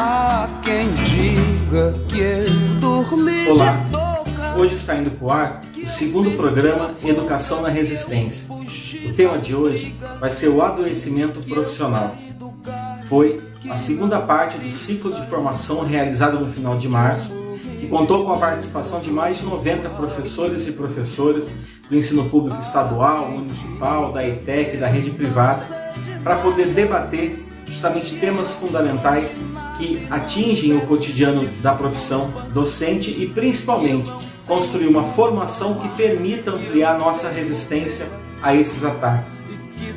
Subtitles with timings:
[0.00, 3.84] Há quem diga que dormir Olá,
[4.56, 8.48] hoje está indo para o ar o segundo programa Educação na Resistência.
[8.48, 12.14] O tema de hoje vai ser o adoecimento profissional.
[13.08, 17.32] Foi a segunda parte do ciclo de formação realizado no final de março,
[17.80, 21.48] que contou com a participação de mais de 90 professores e professoras
[21.90, 25.92] do ensino público estadual, municipal, da ETEC, da rede privada,
[26.22, 29.36] para poder debater justamente temas fundamentais
[29.78, 34.12] que atingem o cotidiano da profissão docente e principalmente
[34.46, 38.06] construir uma formação que permita ampliar nossa resistência
[38.42, 39.42] a esses ataques.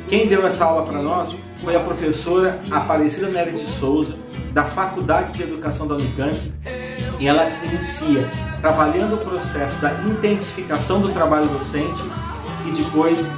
[0.08, 4.16] Quem deu essa aula para nós foi a professora Aparecida Nery de Souza,
[4.52, 6.36] da Faculdade de Educação da Unicamp,
[7.18, 8.28] e ela inicia
[8.60, 12.02] trabalhando o processo da intensificação do trabalho docente
[12.66, 13.28] e depois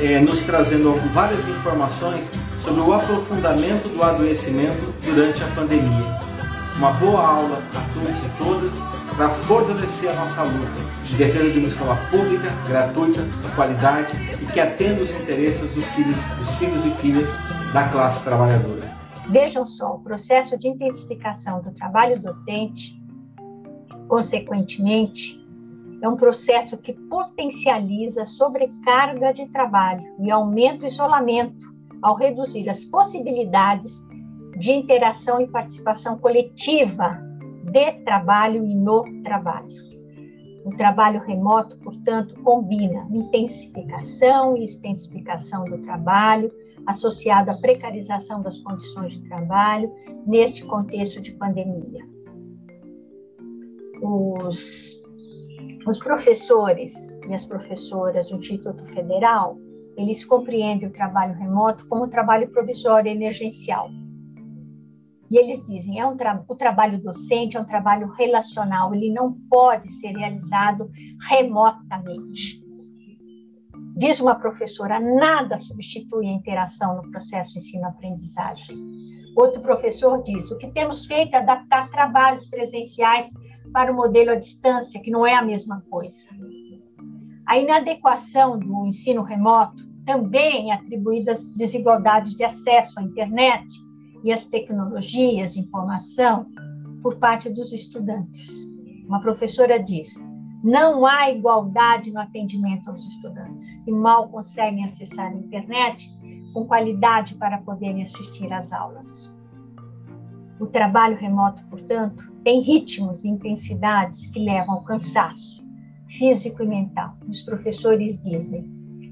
[0.00, 2.30] é, nos trazendo várias informações
[2.64, 6.18] sobre o aprofundamento do adoecimento durante a pandemia.
[6.78, 8.80] Uma boa aula a todos e todas
[9.14, 14.10] para fortalecer a nossa luta de defesa de uma escola pública, gratuita, de qualidade
[14.42, 17.30] e que atenda os interesses dos filhos, dos filhos e filhas
[17.74, 18.96] da classe trabalhadora.
[19.28, 22.98] Vejam só, o processo de intensificação do trabalho docente,
[24.08, 25.38] consequentemente,
[26.00, 31.73] é um processo que potencializa sobrecarga de trabalho e aumenta o isolamento
[32.04, 34.06] ao reduzir as possibilidades
[34.58, 37.18] de interação e participação coletiva
[37.62, 39.74] de trabalho e no trabalho.
[40.66, 46.52] O trabalho remoto, portanto, combina intensificação e extensificação do trabalho,
[46.86, 49.90] associado à precarização das condições de trabalho
[50.26, 52.06] neste contexto de pandemia.
[54.02, 55.02] Os,
[55.86, 59.58] os professores e as professoras do Instituto Federal
[59.96, 63.90] eles compreendem o trabalho remoto como trabalho provisório emergencial.
[65.30, 69.32] E eles dizem, é um tra o trabalho docente é um trabalho relacional, ele não
[69.50, 70.88] pode ser realizado
[71.28, 72.62] remotamente.
[73.96, 78.76] Diz uma professora, nada substitui a interação no processo ensino-aprendizagem.
[79.36, 83.28] Outro professor diz, o que temos feito é adaptar trabalhos presenciais
[83.72, 86.28] para o modelo à distância, que não é a mesma coisa.
[87.46, 93.66] A inadequação do ensino remoto também é atribuída às desigualdades de acesso à internet
[94.22, 96.46] e às tecnologias de informação
[97.02, 98.48] por parte dos estudantes.
[99.06, 100.14] Uma professora diz:
[100.62, 106.10] não há igualdade no atendimento aos estudantes, que mal conseguem acessar a internet
[106.54, 109.34] com qualidade para poderem assistir às aulas.
[110.58, 115.63] O trabalho remoto, portanto, tem ritmos e intensidades que levam ao cansaço,
[116.18, 117.16] físico e mental.
[117.28, 118.64] Os professores dizem: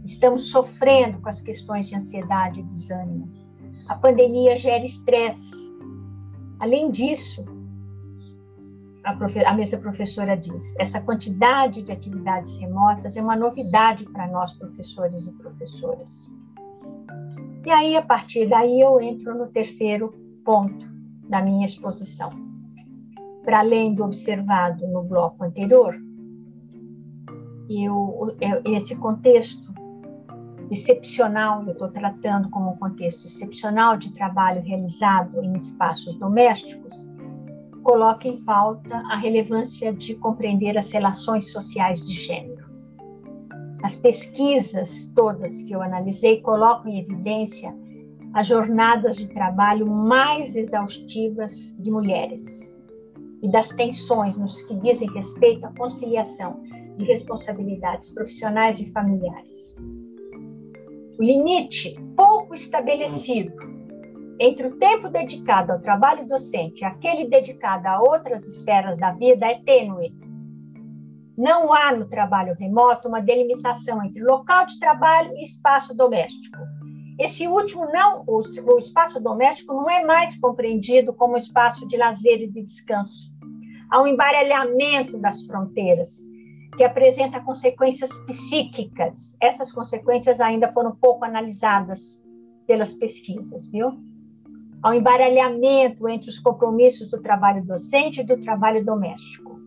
[0.04, 3.28] estamos sofrendo com as questões de ansiedade e desânimo.
[3.88, 5.56] A pandemia gera estresse.
[6.60, 7.44] Além disso,
[9.04, 9.10] a,
[9.50, 15.26] a mesma professora diz, essa quantidade de atividades remotas é uma novidade para nós, professores
[15.26, 16.30] e professoras.
[17.64, 20.14] E aí, a partir daí, eu entro no terceiro
[20.44, 20.86] ponto
[21.28, 22.30] da minha exposição.
[23.44, 25.96] Para além do observado no bloco anterior,
[27.80, 28.34] eu,
[28.64, 29.72] esse contexto
[30.70, 37.08] excepcional, eu estou tratando como um contexto excepcional de trabalho realizado em espaços domésticos,
[37.82, 42.64] coloca em pauta a relevância de compreender as relações sociais de gênero.
[43.82, 47.74] As pesquisas todas que eu analisei colocam em evidência
[48.32, 52.80] as jornadas de trabalho mais exaustivas de mulheres
[53.42, 56.62] e das tensões nos que dizem respeito à conciliação
[56.97, 59.76] de responsabilidades profissionais e familiares.
[61.19, 63.53] O limite pouco estabelecido
[64.41, 69.47] entre o tempo dedicado ao trabalho docente e aquele dedicado a outras esferas da vida
[69.47, 70.12] é tênue.
[71.36, 76.58] Não há no trabalho remoto uma delimitação entre local de trabalho e espaço doméstico.
[77.19, 82.43] Esse último não, o, o espaço doméstico não é mais compreendido como espaço de lazer
[82.43, 83.31] e de descanso.
[83.90, 86.31] Há um embaralhamento das fronteiras
[86.76, 89.36] que apresenta consequências psíquicas.
[89.40, 92.22] Essas consequências ainda foram pouco analisadas
[92.66, 93.92] pelas pesquisas, viu?
[94.82, 99.60] Ao embaralhamento entre os compromissos do trabalho docente e do trabalho doméstico.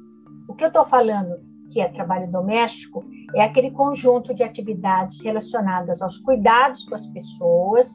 [0.47, 1.39] O que eu estou falando
[1.71, 3.03] que é trabalho doméstico
[3.35, 7.89] é aquele conjunto de atividades relacionadas aos cuidados com as pessoas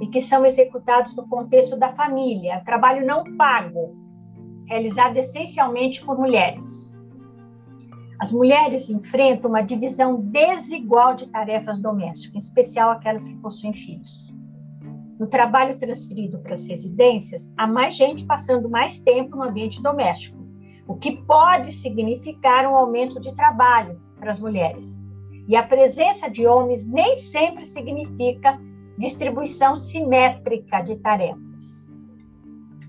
[0.00, 3.96] e que são executados no contexto da família, trabalho não pago,
[4.66, 6.87] realizado essencialmente por mulheres.
[8.20, 14.28] As mulheres enfrentam uma divisão desigual de tarefas domésticas, em especial aquelas que possuem filhos.
[15.18, 20.38] no trabalho transferido para as residências, há mais gente passando mais tempo no ambiente doméstico,
[20.86, 25.04] o que pode significar um aumento de trabalho para as mulheres.
[25.48, 28.60] E a presença de homens nem sempre significa
[28.96, 31.77] distribuição simétrica de tarefas.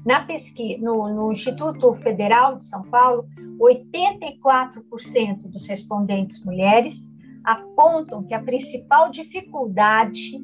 [0.10, 3.28] Na pesquisa, no, no Instituto Federal de São Paulo,
[3.62, 7.14] 84% dos respondentes mulheres
[7.44, 10.44] apontam que a principal dificuldade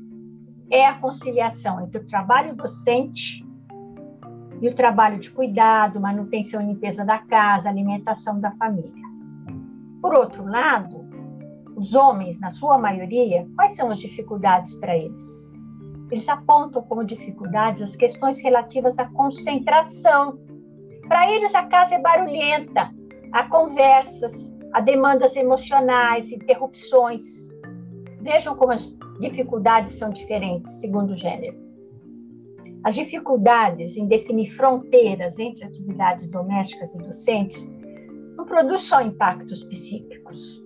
[0.69, 3.43] é a conciliação entre o trabalho docente
[4.61, 9.03] e o trabalho de cuidado, manutenção e limpeza da casa, alimentação da família.
[9.99, 11.09] Por outro lado,
[11.75, 15.44] os homens, na sua maioria, quais são as dificuldades para eles?
[16.11, 20.39] Eles apontam como dificuldades as questões relativas à concentração.
[21.07, 22.91] Para eles, a casa é barulhenta,
[23.31, 27.49] há conversas, há demandas emocionais, interrupções.
[28.21, 31.65] Vejam como as dificuldades são diferentes segundo o gênero.
[32.83, 37.73] As dificuldades em definir fronteiras entre atividades domésticas e docentes
[38.37, 40.63] não produz só impactos psíquicos,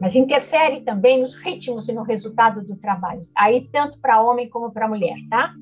[0.00, 4.72] mas interfere também nos ritmos e no resultado do trabalho, aí tanto para homem como
[4.72, 5.52] para mulher, tá?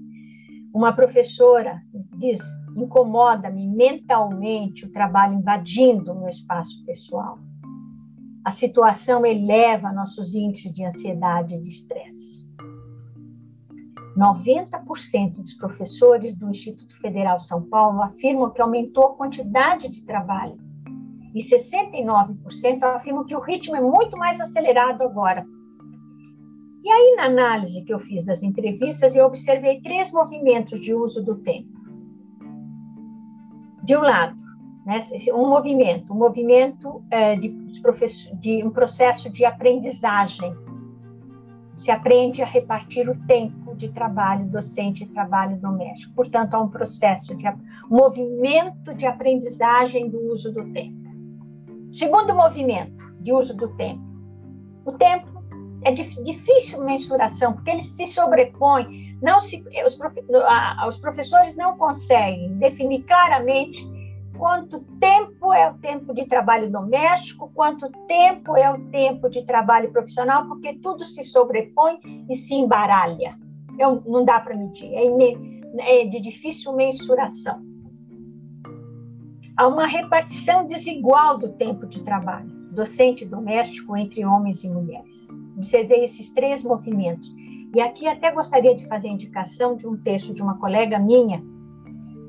[0.73, 1.83] Uma professora
[2.17, 2.39] diz:
[2.77, 7.39] incomoda-me mentalmente o trabalho invadindo o meu espaço pessoal.
[8.45, 12.49] A situação eleva nossos índices de ansiedade e de estresse.
[14.17, 20.68] 90% dos professores do Instituto Federal São Paulo afirmam que aumentou a quantidade de trabalho
[21.35, 25.47] e 69% afirmam que o ritmo é muito mais acelerado agora.
[26.83, 31.23] E aí, na análise que eu fiz das entrevistas, eu observei três movimentos de uso
[31.23, 31.69] do tempo.
[33.83, 34.37] De um lado,
[34.87, 35.01] né,
[35.35, 37.49] um movimento, um movimento é, de,
[38.41, 40.55] de um processo de aprendizagem.
[41.77, 46.15] Se aprende a repartir o tempo de trabalho docente e trabalho doméstico.
[46.15, 47.45] Portanto, há um processo de
[47.89, 51.08] movimento de aprendizagem do uso do tempo.
[51.93, 54.03] Segundo movimento de uso do tempo.
[54.85, 55.27] O tempo
[55.85, 60.25] é de difícil mensuração, porque ele se sobrepõe, não se, os, profe,
[60.89, 63.87] os professores não conseguem definir claramente
[64.37, 69.91] quanto tempo é o tempo de trabalho doméstico, quanto tempo é o tempo de trabalho
[69.91, 71.99] profissional, porque tudo se sobrepõe
[72.29, 73.37] e se embaralha.
[73.79, 77.68] Eu, não dá para medir, é, é de difícil mensuração
[79.59, 85.29] há uma repartição desigual do tempo de trabalho, docente doméstico, entre homens e mulheres.
[85.57, 87.29] Observei esses três movimentos.
[87.75, 91.43] E aqui até gostaria de fazer indicação de um texto de uma colega minha,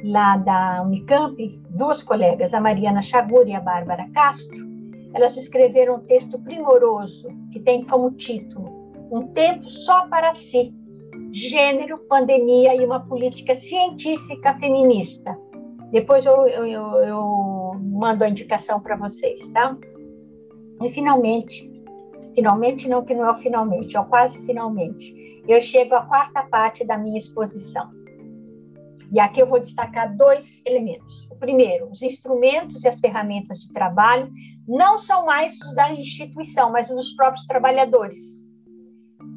[0.03, 1.37] lá da Unicamp,
[1.69, 4.67] duas colegas, a Mariana Chagur e a Bárbara Castro.
[5.13, 10.73] Elas escreveram um texto primoroso que tem como título Um Tempo Só para Si,
[11.31, 15.37] Gênero, Pandemia e uma Política Científica Feminista,
[15.91, 19.75] depois eu, eu, eu mando a indicação para vocês, tá?
[20.83, 21.69] E finalmente,
[22.35, 26.43] finalmente não, que não é o finalmente, é o quase finalmente, eu chego à quarta
[26.43, 27.89] parte da minha exposição.
[29.11, 31.27] E aqui eu vou destacar dois elementos.
[31.31, 34.31] O primeiro, os instrumentos e as ferramentas de trabalho
[34.67, 38.47] não são mais os da instituição, mas os dos próprios trabalhadores.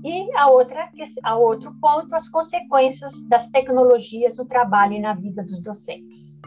[0.04, 0.90] E a outra,
[1.22, 6.41] a outro ponto, as consequências das tecnologias no trabalho e na vida dos docentes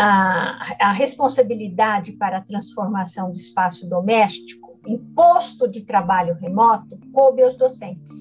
[0.00, 7.56] a, a responsabilidade para a transformação do espaço doméstico, imposto de trabalho remoto, coube aos
[7.56, 8.12] docentes.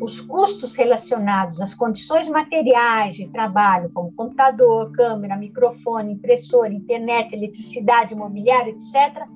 [0.00, 8.12] Os custos relacionados às condições materiais de trabalho, como computador, câmera, microfone, impressora, internet, eletricidade,
[8.14, 9.26] imobiliário, etc.,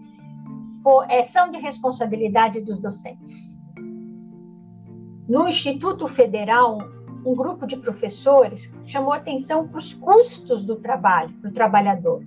[1.08, 3.58] é, são de responsabilidade dos docentes.
[5.28, 6.78] No Instituto Federal
[7.28, 12.25] um grupo de professores chamou atenção para os custos do trabalho, para o trabalhador.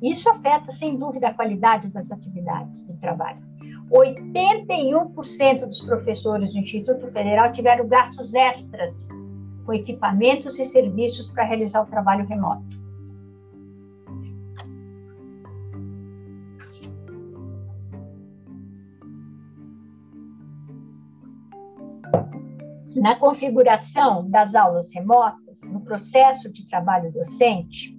[0.00, 3.40] Isso afeta, sem dúvida, a qualidade das atividades de trabalho.
[3.90, 9.08] 81% dos professores do Instituto Federal tiveram gastos extras
[9.64, 12.85] com equipamentos e serviços para realizar o trabalho remoto.
[22.96, 27.94] Na configuração das aulas remotas, no processo de trabalho docente,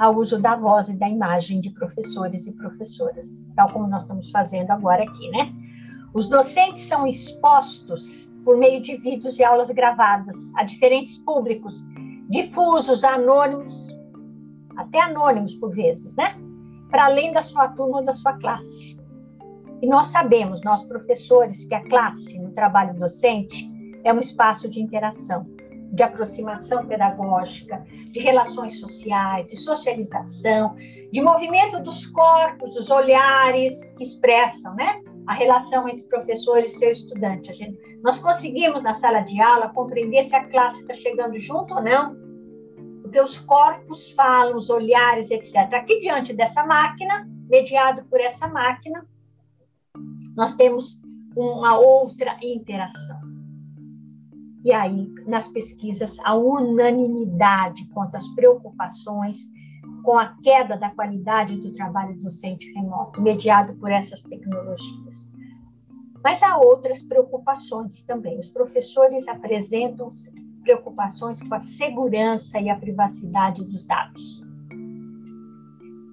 [0.00, 4.32] há uso da voz e da imagem de professores e professoras, tal como nós estamos
[4.32, 5.52] fazendo agora aqui, né?
[6.12, 11.78] Os docentes são expostos por meio de vídeos e aulas gravadas a diferentes públicos,
[12.28, 13.96] difusos, anônimos,
[14.76, 16.34] até anônimos por vezes, né?
[16.90, 19.00] Para além da sua turma ou da sua classe.
[19.80, 23.71] E nós sabemos, nós professores, que a classe no trabalho docente
[24.04, 25.46] é um espaço de interação,
[25.92, 30.74] de aproximação pedagógica, de relações sociais, de socialização,
[31.12, 35.00] de movimento dos corpos, dos olhares que expressam, né?
[35.26, 37.52] A relação entre professor e seu estudante.
[37.52, 41.82] Gente, nós conseguimos na sala de aula compreender se a classe está chegando junto ou
[41.82, 42.16] não,
[43.02, 45.56] porque os corpos falam, os olhares, etc.
[45.74, 49.06] Aqui diante dessa máquina, mediado por essa máquina,
[50.34, 51.00] nós temos
[51.36, 53.31] uma outra interação.
[54.64, 59.52] E aí, nas pesquisas, a unanimidade quanto às preocupações
[60.04, 65.32] com a queda da qualidade do trabalho docente remoto, mediado por essas tecnologias.
[66.22, 68.38] Mas há outras preocupações também.
[68.38, 70.08] Os professores apresentam
[70.62, 74.42] preocupações com a segurança e a privacidade dos dados.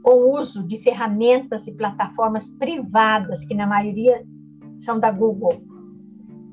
[0.03, 4.25] Com o uso de ferramentas e plataformas privadas, que na maioria
[4.77, 5.61] são da Google,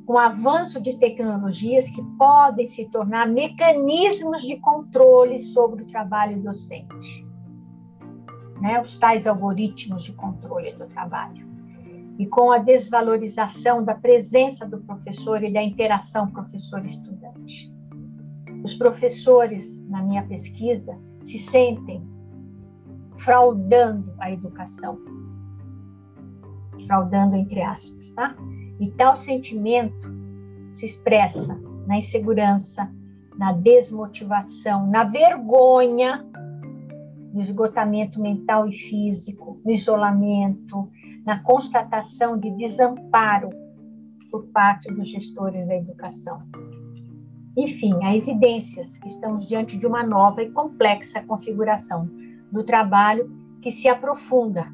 [0.07, 6.41] com o avanço de tecnologias que podem se tornar mecanismos de controle sobre o trabalho
[6.41, 7.27] docente.
[8.61, 8.81] Né?
[8.81, 11.45] Os tais algoritmos de controle do trabalho.
[12.19, 17.75] E com a desvalorização da presença do professor e da interação professor-estudante.
[18.65, 22.03] Os professores, na minha pesquisa, se sentem
[23.19, 24.99] fraudando a educação.
[26.87, 28.35] Fraudando entre aspas, tá?
[28.79, 30.09] E tal sentimento
[30.75, 32.91] se expressa na insegurança,
[33.37, 36.25] na desmotivação, na vergonha,
[37.33, 40.91] no esgotamento mental e físico, no isolamento,
[41.25, 43.51] na constatação de desamparo
[44.31, 46.39] por parte dos gestores da educação.
[47.57, 52.09] Enfim, há evidências que estamos diante de uma nova e complexa configuração
[52.53, 53.31] do trabalho
[53.63, 54.67] que se aprofunda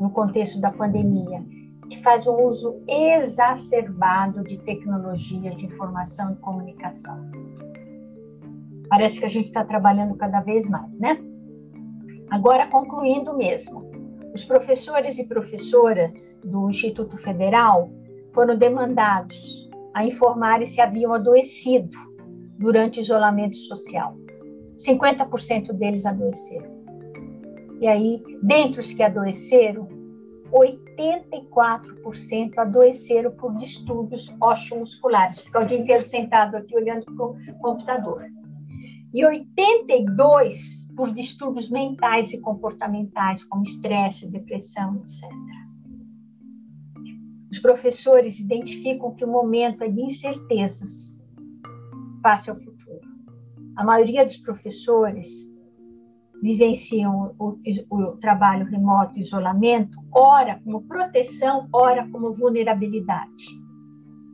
[0.00, 1.44] no contexto da pandemia,
[1.94, 7.18] que faz um uso exacerbado de tecnologias de informação e comunicação.
[8.88, 11.18] Parece que a gente está trabalhando cada vez mais, né?
[12.30, 13.90] Agora, concluindo mesmo,
[14.34, 17.90] os professores e professoras do Instituto Federal
[18.32, 21.96] foram demandados a informarem se haviam adoecido
[22.58, 24.16] durante o isolamento social.
[24.76, 26.74] 50% deles adoeceram.
[27.80, 29.88] E aí, dentre os que adoeceram,
[30.54, 38.24] 84% adoeceram por distúrbios osteomusculares, ficar o dia inteiro sentado aqui olhando para o computador.
[39.12, 45.28] E 82% por distúrbios mentais e comportamentais, como estresse, depressão, etc.
[47.50, 51.20] Os professores identificam que o momento é de incertezas
[52.22, 53.00] face ao futuro.
[53.76, 55.52] A maioria dos professores
[56.44, 57.58] vivenciam o,
[57.88, 63.46] o, trabalho remoto isolamento, ora como proteção, ora como vulnerabilidade.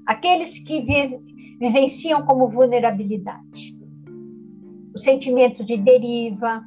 [0.04, 1.20] Aqueles que vive,
[1.60, 3.78] vivenciam como vulnerabilidade.
[4.92, 6.64] O sentimento de deriva,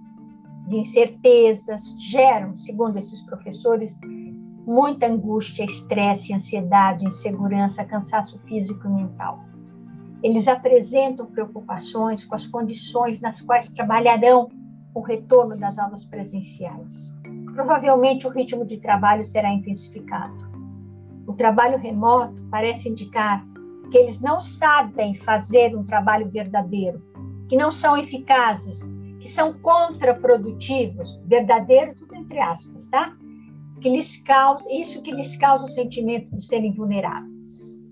[0.70, 4.00] de incertezas, geram, segundo esses professores,
[4.66, 9.44] muita angústia, estresse, ansiedade, insegurança, cansaço físico e mental.
[10.24, 14.50] Eles apresentam preocupações com as condições nas quais trabalharão
[14.94, 17.14] o retorno das aulas presenciais.
[17.54, 20.52] Provavelmente o ritmo de trabalho será intensificado.
[21.28, 23.46] O trabalho remoto parece indicar
[23.92, 27.02] que eles não sabem fazer um trabalho verdadeiro,
[27.48, 28.82] que não são eficazes,
[29.20, 33.16] que são contraprodutivos, verdadeiro tudo entre aspas, tá?
[33.84, 37.84] que lhes causa, isso que lhes causa o sentimento de serem vulneráveis.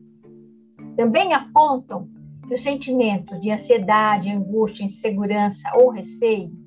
[0.96, 2.10] Também apontam
[2.48, 6.61] que o sentimento de ansiedade, angústia, insegurança ou receio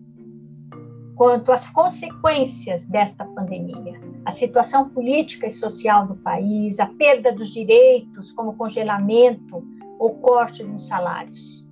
[1.16, 7.52] quanto às consequências desta pandemia, a situação política e social do país, a perda dos
[7.52, 9.64] direitos, como congelamento
[9.98, 11.64] ou corte nos salários.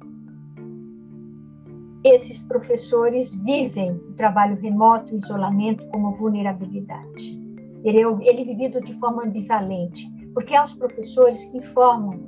[2.04, 7.40] Esses professores vivem o trabalho remoto e isolamento como vulnerabilidade.
[7.84, 12.18] Ele, é ele é vivido de forma ambivalente, porque há os professores que informam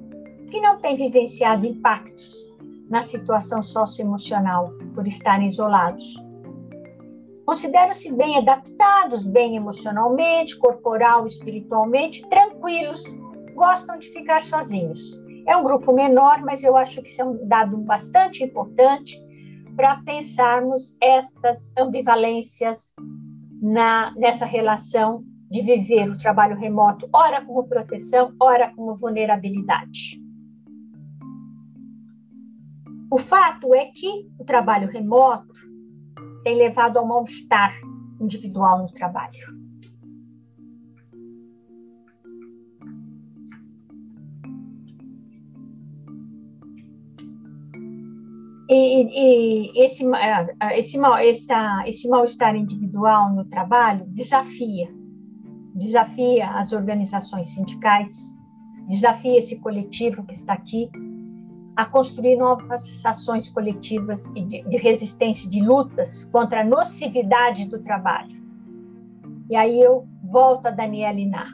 [0.50, 2.46] que não têm vivenciado impactos
[2.88, 6.14] na situação socioemocional por estarem isolados.
[7.44, 13.02] Consideram-se bem adaptados, bem emocionalmente, corporal, espiritualmente, tranquilos,
[13.54, 15.22] gostam de ficar sozinhos.
[15.46, 19.22] É um grupo menor, mas eu acho que isso é um dado bastante importante
[19.76, 22.94] para pensarmos estas ambivalências
[23.60, 30.20] na, nessa relação de viver o trabalho remoto, ora como proteção, ora como vulnerabilidade.
[33.10, 35.54] O fato é que o trabalho remoto
[36.44, 37.74] tem levado ao mal-estar
[38.20, 39.64] individual no trabalho.
[48.68, 54.88] E, e, esse, é, é, esse, essa, esse mal-estar individual no trabalho desafia,
[55.74, 58.10] desafia as organizações sindicais,
[58.88, 60.90] desafia esse coletivo que está aqui,
[61.76, 68.42] a construir novas ações coletivas de, resistência, de lutas contra a nocividade do trabalho.
[69.50, 71.50] E aí eu volto a Daniela Inar.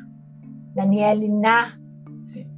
[0.74, 1.78] Daniela Inar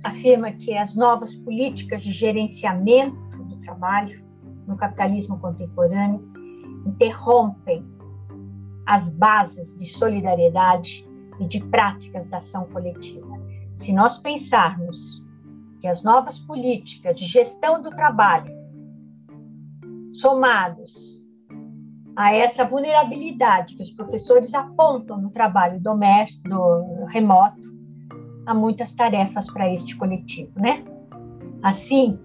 [0.03, 4.23] afirma que as novas políticas de gerenciamento do trabalho
[4.67, 6.21] no capitalismo contemporâneo
[6.85, 7.85] interrompem
[8.87, 11.09] as bases de solidariedade
[11.41, 13.41] e de práticas da ação coletiva.
[13.79, 15.22] Se nós pensarmos
[15.83, 18.55] que as novas políticas de gestão do trabalho,
[20.13, 21.21] somados
[22.15, 27.61] a essa vulnerabilidade que os professores apontam no trabalho doméstico, do remoto,
[28.47, 30.85] há muitas tarefas para este coletivo, né?
[31.63, 32.17] Assim,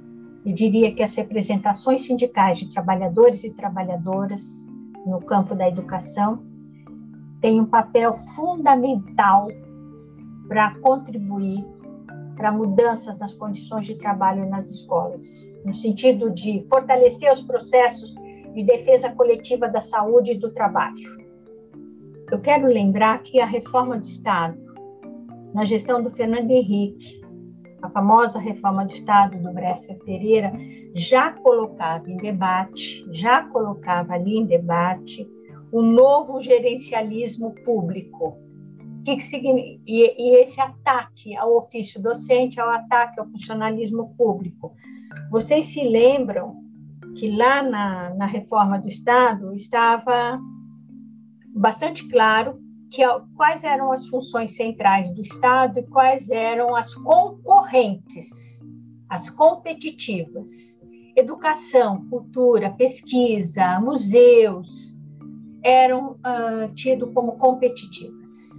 [0.46, 4.44] eu diria que as representações sindicais de trabalhadores e trabalhadoras
[5.04, 6.44] no campo da educação
[7.42, 9.48] têm um papel fundamental
[10.48, 11.66] para contribuir
[12.38, 18.16] para mudanças nas condições de trabalho nas escolas, no sentido de fortalecer os processos
[18.54, 21.18] de defesa coletiva da saúde e do trabalho.
[22.32, 24.58] Eu quero lembrar que a reforma do Estado,
[25.54, 27.22] na gestão do Fernando Henrique,
[27.82, 30.52] a famosa reforma do Estado do Bresser Pereira,
[30.94, 35.28] já colocava em debate, já colocava ali em debate
[35.72, 38.38] o novo gerencialismo público,
[39.16, 44.76] que, que e, e esse ataque ao ofício docente, ao ataque ao funcionalismo público.
[45.32, 46.64] Vocês se lembram
[47.16, 50.40] que lá na, na reforma do Estado estava
[51.56, 52.60] bastante claro
[52.92, 53.02] que,
[53.36, 58.62] quais eram as funções centrais do Estado e quais eram as concorrentes,
[59.10, 60.82] as competitivas.
[61.16, 64.96] Educação, cultura, pesquisa, museus
[65.64, 68.57] eram uh, tidos como competitivas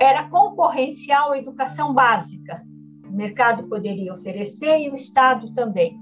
[0.00, 2.62] era concorrencial à educação básica.
[3.06, 6.00] O mercado poderia oferecer e o Estado também.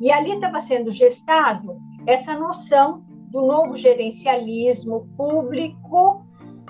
[0.00, 1.76] E ali estava sendo gestado
[2.06, 6.24] essa noção do novo gerencialismo público,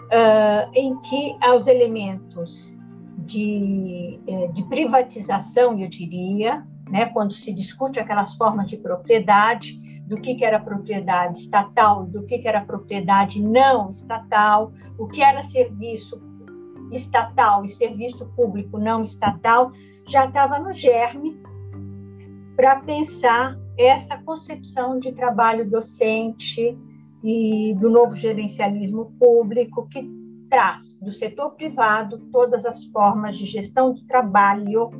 [0.04, 2.76] uh, em que os elementos
[3.18, 10.20] de, eh, de privatização, eu diria, né, quando se discute aquelas formas de propriedade, do
[10.20, 15.42] que, que era propriedade estatal, do que, que era propriedade não estatal, o que era
[15.42, 16.20] serviço
[16.96, 19.72] estatal e serviço público não estatal
[20.06, 21.38] já estava no germe
[22.56, 26.78] para pensar essa concepção de trabalho docente
[27.22, 30.08] e do novo gerencialismo público que
[30.48, 34.90] traz do setor privado todas as formas de gestão do trabalho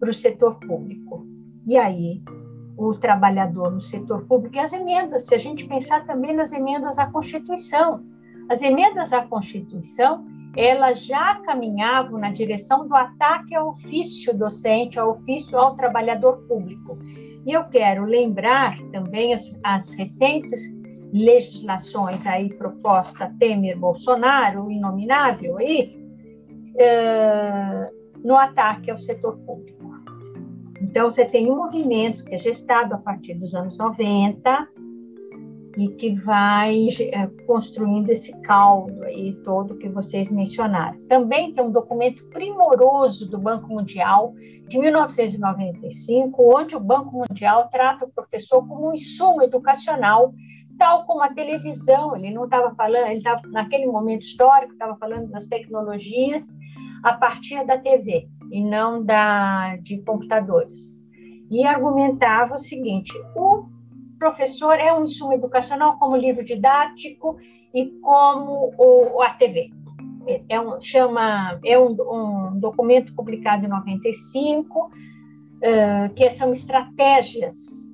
[0.00, 1.26] para o setor público.
[1.66, 2.22] E aí,
[2.76, 6.98] o trabalhador no setor público e as emendas, se a gente pensar também nas emendas
[6.98, 8.04] à Constituição.
[8.48, 10.24] As emendas à Constituição
[10.58, 16.98] elas já caminhavam na direção do ataque ao ofício docente, ao ofício ao trabalhador público.
[17.46, 20.60] E eu quero lembrar também as, as recentes
[21.12, 25.96] legislações aí proposta Temer-Bolsonaro, inominável aí,
[26.74, 29.78] uh, no ataque ao setor público.
[30.82, 34.68] Então, você tem um movimento que é gestado a partir dos anos 90,
[35.78, 40.98] e que vai é, construindo esse caldo aí todo que vocês mencionaram.
[41.06, 44.34] Também tem um documento primoroso do Banco Mundial
[44.66, 50.34] de 1995, onde o Banco Mundial trata o professor como um insumo educacional,
[50.76, 52.16] tal como a televisão.
[52.16, 56.42] Ele não estava falando, ele estava naquele momento histórico estava falando das tecnologias
[57.04, 61.06] a partir da TV e não da de computadores.
[61.48, 63.77] E argumentava o seguinte: o
[64.18, 67.38] professor é um insumo educacional como livro didático
[67.74, 69.70] e como o, a TV.
[70.48, 77.88] É, um, chama, é um, um documento publicado em 95, uh, que são estratégias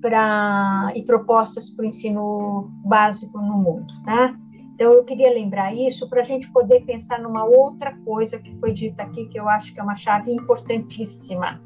[0.00, 4.36] para e propostas para o ensino básico no mundo, tá?
[4.74, 8.72] Então, eu queria lembrar isso para a gente poder pensar numa outra coisa que foi
[8.72, 11.60] dita aqui, que eu acho que é uma chave importantíssima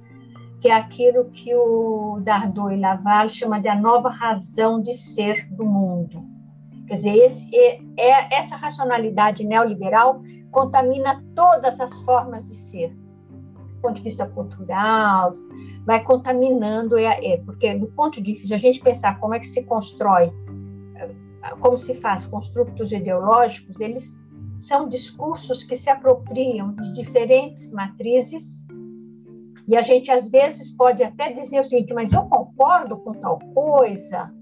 [0.60, 5.48] que é aquilo que o Dardot e Laval chama de a nova razão de ser
[5.50, 6.24] do mundo.
[6.86, 13.80] Quer dizer, esse, é, é, essa racionalidade neoliberal contamina todas as formas de ser, do
[13.82, 15.32] ponto de vista cultural,
[15.84, 19.46] vai contaminando, é, é, porque do ponto de vista, a gente pensar como é que
[19.46, 20.32] se constrói,
[21.60, 24.24] como se faz construtos ideológicos, eles
[24.56, 28.66] são discursos que se apropriam de diferentes matrizes
[29.68, 33.38] E a gente, às vezes, pode até dizer o seguinte, mas eu concordo com tal
[33.54, 34.32] coisa.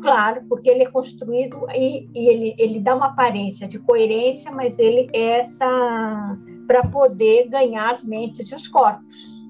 [0.00, 4.78] Claro, porque ele é construído e, e ele, ele dá uma aparência de coerência, mas
[4.78, 5.66] ele é essa
[6.68, 9.42] para poder ganhar as mentes e os corpos.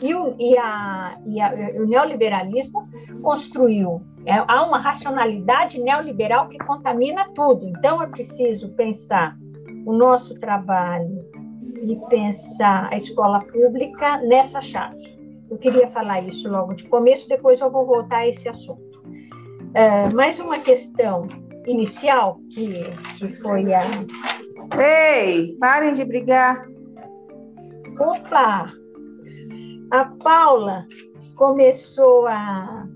[0.00, 2.88] E o, e a, e a, o neoliberalismo
[3.22, 4.02] construiu.
[4.24, 7.66] É, há uma racionalidade neoliberal que contamina tudo.
[7.66, 9.36] Então, é preciso pensar
[9.84, 11.41] o nosso trabalho
[11.82, 15.20] e pensar a escola pública nessa chave.
[15.50, 19.02] Eu queria falar isso logo de começo, depois eu vou voltar a esse assunto.
[19.02, 21.28] Uh, mais uma questão
[21.66, 22.84] inicial, que,
[23.18, 23.82] que foi a.
[24.80, 26.66] Ei, parem de brigar.
[28.00, 28.72] Opa!
[29.90, 30.86] A Paula
[31.36, 32.86] começou a,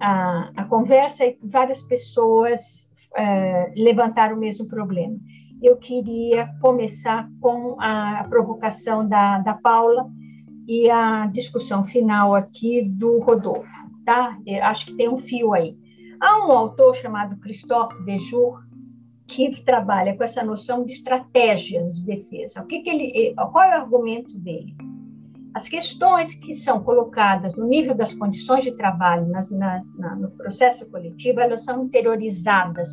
[0.00, 5.16] a, a conversa e várias pessoas uh, levantaram o mesmo problema
[5.62, 10.08] eu queria começar com a provocação da, da Paula
[10.66, 13.66] e a discussão final aqui do Rodolfo,
[14.04, 14.38] tá?
[14.46, 15.76] Eu acho que tem um fio aí.
[16.20, 18.62] Há um autor chamado Christophe Dejour
[19.26, 22.62] que trabalha com essa noção de estratégias de defesa.
[22.62, 24.74] O que, que ele, qual é o argumento dele?
[25.54, 30.30] As questões que são colocadas no nível das condições de trabalho, nas, nas, na, no
[30.30, 32.88] processo coletivo, elas são interiorizadas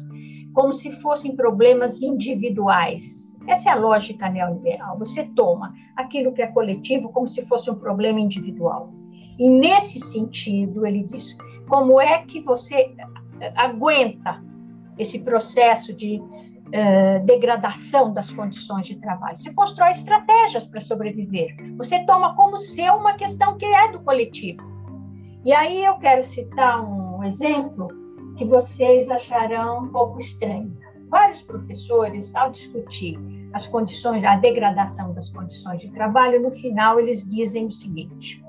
[0.56, 3.38] como se fossem problemas individuais.
[3.46, 4.98] Essa é a lógica neoliberal.
[4.98, 8.90] Você toma aquilo que é coletivo como se fosse um problema individual.
[9.38, 11.38] E nesse sentido, ele diz:
[11.68, 12.96] como é que você
[13.42, 14.42] eh, aguenta
[14.98, 19.38] esse processo de uh, degradação das condições de trabalho?
[19.38, 21.54] Você constrói estratégias para sobreviver.
[21.76, 24.64] Você toma como seu uma questão que é do coletivo.
[25.44, 28.05] E aí eu quero citar um exemplo
[28.36, 30.76] que vocês acharão um pouco estranho.
[31.10, 33.18] Vários professores, ao discutir
[33.54, 38.44] as condições, a degradação das condições de trabalho, no final eles dizem o seguinte: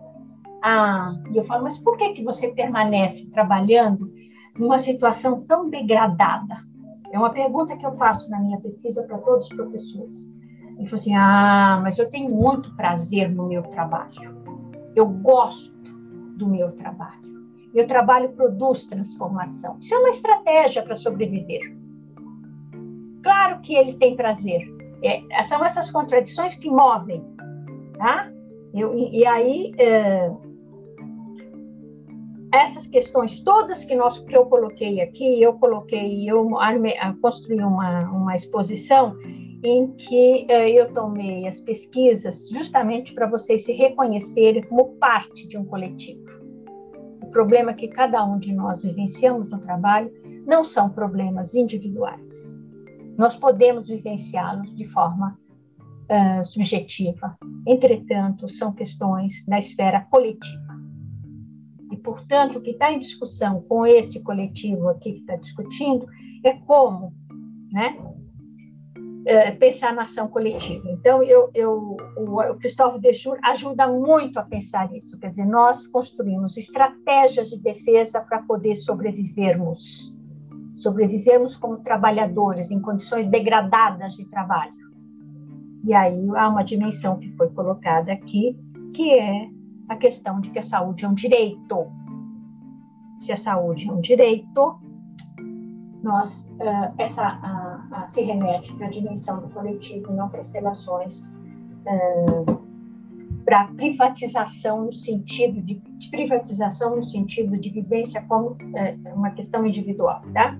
[0.62, 4.12] ah, e eu falo, mas por que que você permanece trabalhando
[4.58, 6.56] numa situação tão degradada?
[7.12, 10.28] É uma pergunta que eu faço na minha pesquisa para todos os professores.
[10.76, 14.36] Ele falou assim: ah, mas eu tenho muito prazer no meu trabalho.
[14.94, 15.72] Eu gosto
[16.36, 17.35] do meu trabalho.
[17.76, 19.76] Meu trabalho produz transformação.
[19.78, 21.60] Isso é uma estratégia para sobreviver.
[23.22, 24.62] Claro que ele tem prazer.
[25.02, 27.22] É, são essas contradições que movem,
[27.98, 28.32] tá?
[28.72, 30.32] Eu, e, e, aí é,
[32.50, 38.08] essas questões todas que nós que eu coloquei aqui, eu coloquei, eu arme, construí uma,
[38.08, 39.18] uma exposição
[39.62, 45.58] em que é, eu tomei as pesquisas justamente para vocês se reconhecerem como parte de
[45.58, 46.35] um coletivo
[47.36, 50.10] problema que cada um de nós vivenciamos no trabalho
[50.46, 52.56] não são problemas individuais.
[53.18, 55.38] Nós podemos vivenciá-los de forma
[56.08, 60.80] uh, subjetiva, entretanto, são questões da esfera coletiva.
[61.92, 66.06] E, portanto, o que está em discussão com este coletivo aqui que está discutindo
[66.42, 67.12] é como
[67.70, 67.98] né,
[69.26, 70.88] é, pensar na ação coletiva.
[70.88, 75.18] Então, eu, eu, o, o Cristóvão Dejur ajuda muito a pensar isso.
[75.18, 80.16] Quer dizer, nós construímos estratégias de defesa para poder sobrevivermos,
[80.76, 84.86] sobrevivermos como trabalhadores em condições degradadas de trabalho.
[85.84, 88.56] E aí há uma dimensão que foi colocada aqui,
[88.94, 89.48] que é
[89.88, 91.86] a questão de que a saúde é um direito.
[93.20, 94.78] Se a saúde é um direito,
[96.06, 100.52] nós uh, essa uh, uh, se remete para a dimensão do coletivo, não para as
[100.52, 101.36] relações,
[103.44, 108.56] para privatização no sentido de, de, privatização no sentido de vivência como
[109.14, 110.58] uma questão individual, tá?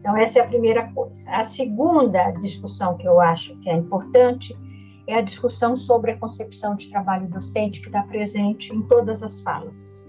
[0.00, 1.30] Então essa é a primeira coisa.
[1.30, 4.56] A segunda discussão que eu acho que é importante
[5.06, 9.40] é a discussão sobre a concepção de trabalho docente que está presente em todas as
[9.40, 10.07] falas.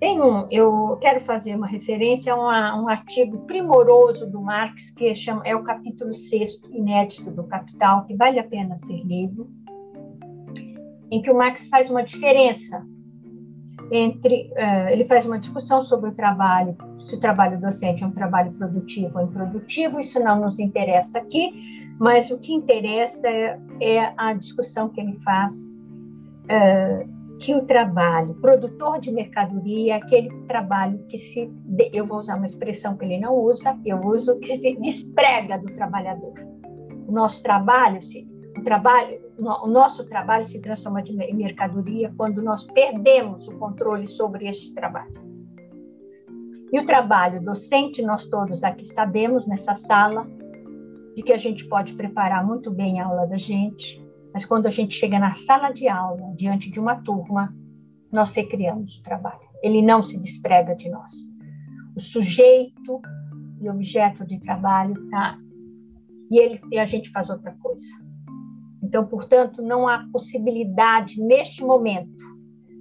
[0.00, 5.12] Tem um, eu quero fazer uma referência a uma, um artigo primoroso do Marx, que
[5.14, 9.50] chama, é o capítulo 6 inédito do Capital, que vale a pena ser lido,
[11.10, 12.86] em que o Marx faz uma diferença
[13.90, 18.12] entre, uh, ele faz uma discussão sobre o trabalho, se o trabalho docente é um
[18.12, 24.12] trabalho produtivo ou improdutivo, isso não nos interessa aqui, mas o que interessa é, é
[24.16, 25.74] a discussão que ele faz
[26.44, 31.50] uh, que o trabalho produtor de mercadoria aquele trabalho que se,
[31.92, 35.72] eu vou usar uma expressão que ele não usa, eu uso, que se desprega do
[35.72, 36.34] trabalhador.
[37.06, 42.64] O nosso trabalho, se, o trabalho, o nosso trabalho se transforma em mercadoria quando nós
[42.64, 45.28] perdemos o controle sobre este trabalho.
[46.72, 50.26] E o trabalho docente, nós todos aqui sabemos nessa sala,
[51.14, 54.04] de que a gente pode preparar muito bem a aula da gente,
[54.38, 57.52] mas quando a gente chega na sala de aula, diante de uma turma,
[58.12, 59.40] nós recriamos o trabalho.
[59.64, 61.10] Ele não se desprega de nós.
[61.96, 63.02] O sujeito
[63.60, 65.36] e objeto de trabalho tá
[66.30, 67.88] e ele e a gente faz outra coisa.
[68.80, 72.24] Então, portanto, não há possibilidade neste momento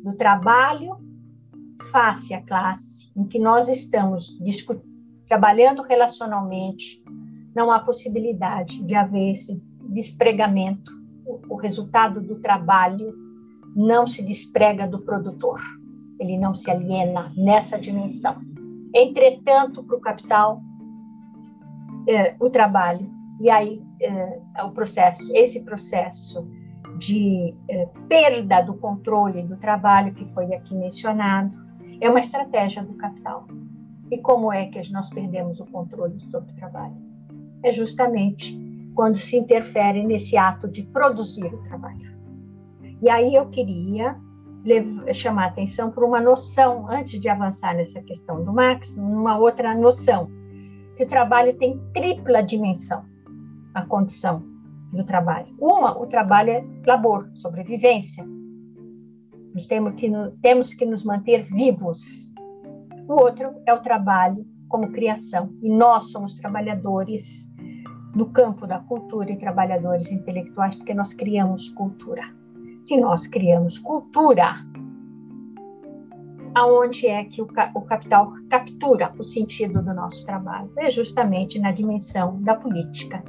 [0.04, 0.96] do trabalho
[1.92, 4.38] face à classe em que nós estamos
[5.28, 7.04] trabalhando relacionalmente,
[7.56, 10.97] não há possibilidade de haver esse despregamento.
[11.50, 13.14] O, resultado do trabalho
[13.76, 15.60] não se desprega do produtor,
[16.20, 18.38] ele não se aliena nessa dimensão.
[18.96, 20.62] Entretanto, para o capital,
[22.08, 23.10] é, o trabalho
[23.40, 26.48] e aí é, o processo, esse processo
[26.98, 31.56] de é, perda do controle do trabalho que foi aqui mencionado,
[32.02, 33.48] é uma estratégia do capital.
[34.10, 36.96] E como é que nós perdemos o controle sobre o trabalho?
[37.64, 38.67] É justamente
[38.98, 42.18] quando se interfere nesse ato de produzir o trabalho.
[43.00, 44.18] E aí eu queria
[45.14, 50.32] chamar atenção para uma noção, antes de avançar nessa questão do Marx, uma outra noção,
[50.98, 53.06] que o trabalho tem tripla dimensão,
[53.76, 54.42] a condição
[54.92, 55.56] do trabalho.
[55.60, 58.26] Uma, o trabalho é labor, sobrevivência,
[59.54, 62.34] nós temos que, temos que nos manter vivos.
[63.08, 65.52] O outro é o trabalho como criação.
[65.62, 67.48] E nós somos trabalhadores
[68.18, 72.24] no campo da cultura e trabalhadores intelectuais, porque nós criamos cultura.
[72.84, 74.56] Se nós criamos cultura,
[76.56, 80.72] aonde é que o, o capital captura o sentido do nosso trabalho?
[80.80, 83.24] É justamente na dimensão da política,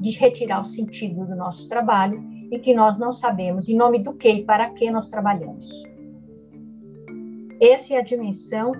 [0.00, 4.14] de retirar o sentido do nosso trabalho e que nós não sabemos em nome do
[4.14, 5.68] que e para que nós trabalhamos.
[7.60, 8.72] Essa é a dimensão,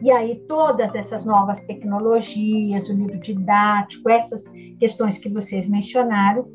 [0.00, 4.44] e aí todas essas novas tecnologias, o livro didático, essas
[4.78, 6.46] questões que vocês mencionaram,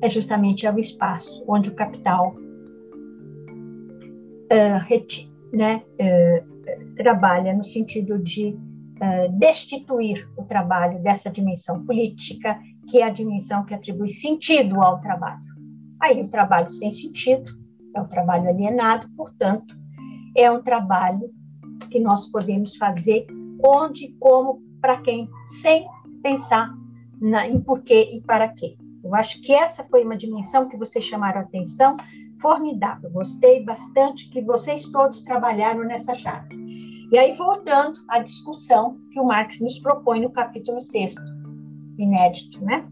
[0.00, 2.36] é justamente o espaço onde o capital
[4.52, 12.56] uh, reti, né, uh, trabalha no sentido de uh, destituir o trabalho dessa dimensão política,
[12.88, 15.48] que é a dimensão que atribui sentido ao trabalho.
[16.00, 17.50] Aí o trabalho sem sentido
[17.96, 19.74] é um trabalho alienado, portanto,
[20.36, 21.28] é um trabalho
[21.86, 23.26] que nós podemos fazer
[23.64, 25.28] onde, como, para quem,
[25.60, 25.86] sem
[26.22, 26.72] pensar
[27.20, 28.76] na, em porquê e para quê.
[29.02, 31.96] Eu acho que essa foi uma dimensão que vocês chamaram a atenção,
[32.40, 33.10] formidável.
[33.10, 36.56] Gostei bastante que vocês todos trabalharam nessa chave.
[37.10, 41.14] E aí, voltando à discussão que o Marx nos propõe no capítulo 6,
[41.98, 42.86] inédito, né?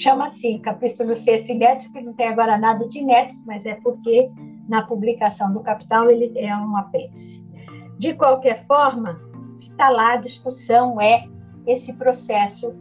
[0.00, 4.30] chama assim, capítulo 6 inédito, que não tem agora nada de inédito, mas é porque
[4.66, 7.44] na publicação do Capital ele é um apêndice.
[8.00, 9.20] De qualquer forma,
[9.60, 11.28] está lá a discussão, é
[11.66, 12.74] esse processo,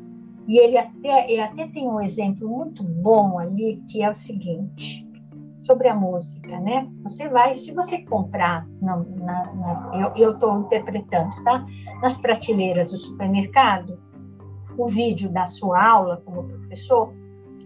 [0.47, 5.05] e ele até, ele até tem um exemplo muito bom ali, que é o seguinte,
[5.58, 6.89] sobre a música, né?
[7.03, 11.65] Você vai, se você comprar, na, na, eu estou interpretando, tá?
[12.01, 13.99] Nas prateleiras do supermercado,
[14.77, 17.13] o vídeo da sua aula como professor,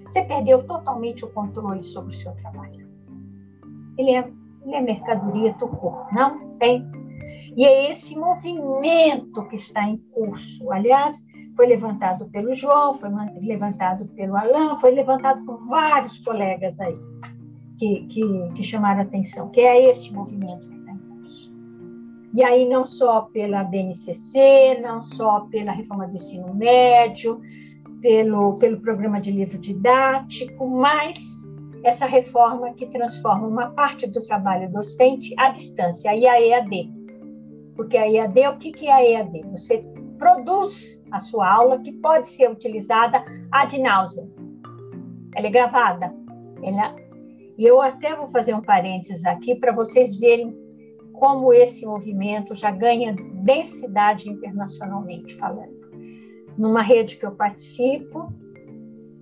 [0.08, 2.90] você perdeu totalmente o controle sobre o seu trabalho.
[3.96, 4.28] Ele é,
[4.66, 7.03] ele é mercadoria tocou, não tem.
[7.56, 10.72] E é esse movimento que está em curso.
[10.72, 11.16] Aliás,
[11.56, 13.10] foi levantado pelo João, foi
[13.42, 16.98] levantado pelo Alain, foi levantado por vários colegas aí
[17.78, 20.74] que, que, que chamaram atenção, que é este movimento
[22.34, 27.40] e aí, não só pela BNCC, não só pela reforma do ensino médio,
[28.02, 31.24] pelo, pelo programa de livro didático, mas
[31.84, 36.92] essa reforma que transforma uma parte do trabalho docente à distância, a EAD.
[37.76, 39.44] Porque a EAD, o que, que é a EAD?
[39.52, 39.84] Você
[40.18, 44.30] produz a sua aula que pode ser utilizada ad nauseam.
[45.36, 46.14] Ela é gravada.
[46.62, 46.96] Ela...
[47.58, 50.56] E eu até vou fazer um parênteses aqui para vocês verem
[51.14, 55.84] como esse movimento já ganha densidade internacionalmente falando.
[56.58, 58.34] Numa rede que eu participo,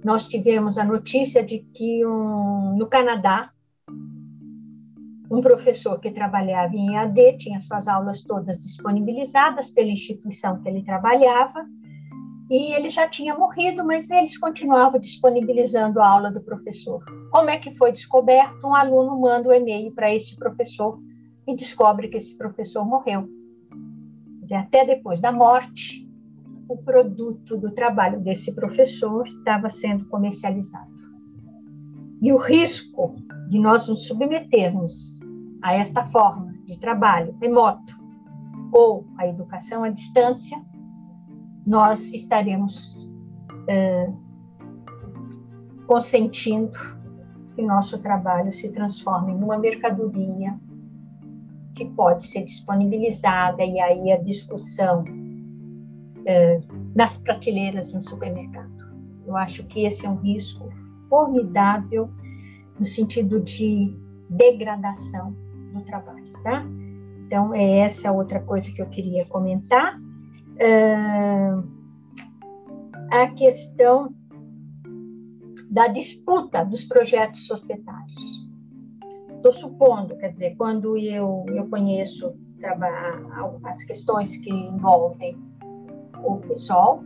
[0.04, 3.52] nós tivemos a notícia de que um, no Canadá,
[5.32, 10.84] um professor que trabalhava em AD tinha suas aulas todas disponibilizadas pela instituição que ele
[10.84, 11.66] trabalhava,
[12.50, 17.02] e ele já tinha morrido, mas eles continuavam disponibilizando a aula do professor.
[17.32, 18.68] Como é que foi descoberto?
[18.68, 21.00] Um aluno manda um e-mail para esse professor
[21.48, 23.26] e descobre que esse professor morreu.
[24.42, 26.06] Dizer, até depois da morte,
[26.68, 30.92] o produto do trabalho desse professor estava sendo comercializado.
[32.22, 33.16] E o risco
[33.48, 35.21] de nós nos submetermos
[35.62, 38.02] a esta forma de trabalho remoto
[38.72, 40.64] ou a educação à distância,
[41.66, 43.10] nós estaremos
[45.88, 46.72] consentindo
[47.56, 50.58] que nosso trabalho se transforme numa mercadoria
[51.76, 55.04] que pode ser disponibilizada e aí a discussão
[56.26, 56.62] é,
[56.96, 58.72] nas prateleiras de um supermercado.
[59.26, 60.70] Eu acho que esse é um risco
[61.10, 62.10] formidável
[62.80, 63.96] no sentido de
[64.30, 65.36] degradação
[65.72, 66.64] do trabalho, tá?
[67.26, 70.00] Então, é essa outra coisa que eu queria comentar.
[70.00, 71.82] Uh,
[73.10, 74.14] a questão
[75.70, 78.42] da disputa dos projetos societários.
[79.36, 82.34] Estou supondo, quer dizer, quando eu, eu conheço
[83.64, 85.36] as questões que envolvem
[86.24, 87.04] o pessoal,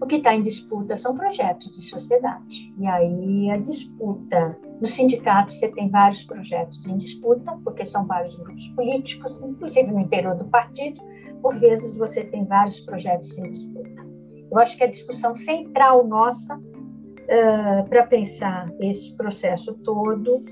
[0.00, 2.74] o que está em disputa são projetos de sociedade.
[2.78, 4.58] E aí a disputa.
[4.80, 10.00] No sindicato você tem vários projetos em disputa, porque são vários grupos políticos, inclusive no
[10.00, 11.00] interior do partido,
[11.40, 14.06] por vezes você tem vários projetos em disputa.
[14.50, 20.42] Eu acho que a discussão central nossa uh, para pensar esse processo todo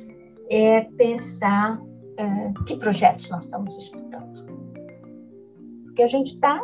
[0.50, 4.44] é pensar uh, que projetos nós estamos disputando.
[5.84, 6.60] Porque a gente está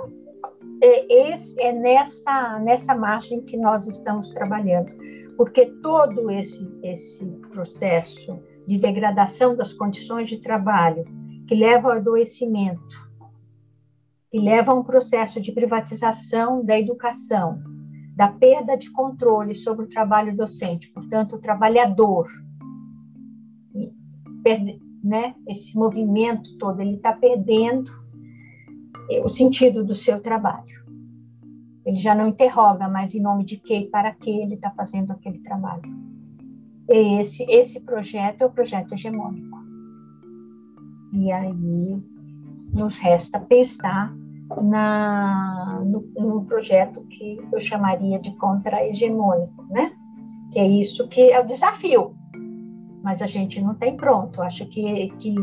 [0.83, 4.93] é, é nessa, nessa margem que nós estamos trabalhando,
[5.41, 11.03] porque todo esse, esse processo de degradação das condições de trabalho,
[11.49, 13.11] que leva ao adoecimento,
[14.31, 17.59] que leva a um processo de privatização da educação,
[18.15, 22.29] da perda de controle sobre o trabalho docente, portanto, o trabalhador,
[25.03, 27.91] né, esse movimento todo, ele está perdendo
[29.25, 30.80] o sentido do seu trabalho.
[31.85, 35.13] Ele já não interroga mais em nome de que e para que ele está fazendo
[35.13, 35.83] aquele trabalho.
[36.89, 39.59] E esse, esse projeto é o projeto hegemônico.
[41.13, 42.03] E aí
[42.73, 44.13] nos resta pensar
[44.63, 49.93] na, no, no projeto que eu chamaria de contra-hegemônico, né?
[50.53, 52.15] Que é isso que é o desafio.
[53.03, 54.43] Mas a gente não tem pronto.
[54.43, 55.35] Acho que, que,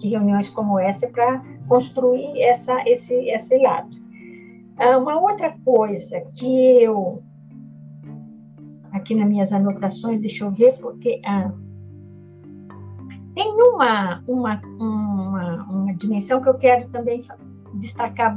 [0.00, 4.03] que reuniões como essa é para construir essa, esse, esse lado.
[4.78, 7.22] Ah, uma outra coisa que eu,
[8.92, 11.52] aqui nas minhas anotações, deixa eu ver, porque ah,
[13.34, 17.24] tem uma, uma, uma, uma dimensão que eu quero também
[17.74, 18.34] destacar,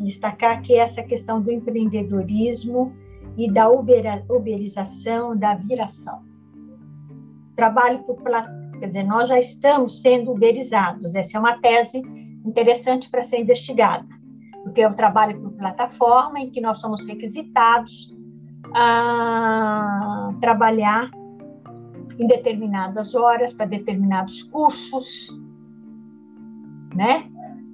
[0.00, 2.92] destacar, que é essa questão do empreendedorismo
[3.36, 6.22] e da uberização, da viração.
[7.56, 8.20] Trabalho por
[8.78, 12.02] quer dizer, nós já estamos sendo uberizados, essa é uma tese
[12.44, 14.06] interessante para ser investigada,
[14.62, 18.14] porque é um trabalho por plataforma em que nós somos requisitados
[18.74, 21.10] a trabalhar
[22.18, 25.28] em determinadas horas para determinados cursos,
[26.94, 27.28] né?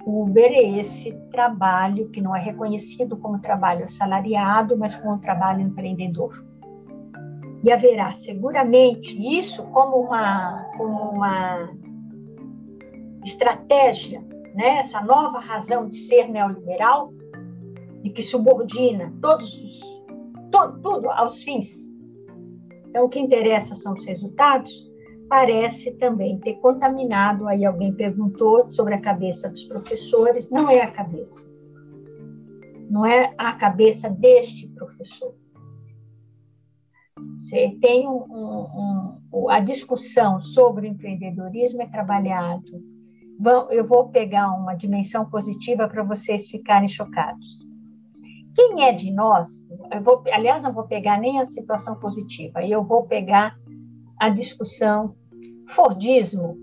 [0.05, 5.61] O Uber é esse trabalho que não é reconhecido como trabalho assalariado, mas como trabalho
[5.61, 6.43] empreendedor.
[7.63, 11.69] E haverá seguramente isso como uma, como uma
[13.23, 14.23] estratégia
[14.53, 17.13] né, essa nova razão de ser neoliberal,
[18.01, 20.03] de que subordina todos os,
[20.81, 21.95] tudo aos fins.
[22.87, 24.89] Então, o que interessa são os resultados,
[25.27, 27.47] parece também ter contaminado.
[27.47, 31.49] Aí alguém perguntou sobre a cabeça dos professores, não é a cabeça.
[32.89, 35.35] Não é a cabeça deste professor.
[37.37, 42.98] Você tem um, um, um, a discussão sobre o empreendedorismo é trabalhado
[43.71, 47.65] eu vou pegar uma dimensão positiva para vocês ficarem chocados.
[48.53, 49.65] Quem é de nós?
[50.03, 53.55] Vou, aliás, não vou pegar nem a situação positiva, eu vou pegar
[54.19, 55.15] a discussão
[55.69, 56.57] Fordismo,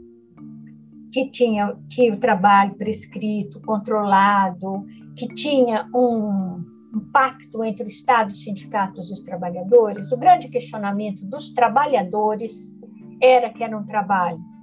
[1.12, 4.84] que tinha que o trabalho prescrito, controlado,
[5.16, 6.62] que tinha um,
[6.92, 10.12] um pacto entre o Estado, os sindicatos e os trabalhadores.
[10.12, 12.78] O grande questionamento dos trabalhadores
[13.22, 14.55] era que era um trabalho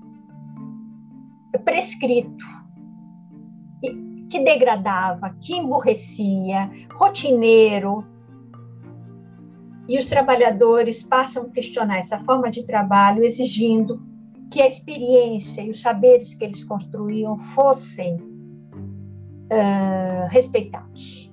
[1.63, 2.43] prescrito,
[4.29, 8.03] que degradava, que emburrecia, rotineiro.
[9.87, 14.01] E os trabalhadores passam a questionar essa forma de trabalho, exigindo
[14.49, 21.31] que a experiência e os saberes que eles construíam fossem uh, respeitados.